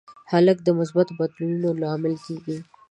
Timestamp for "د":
0.63-0.67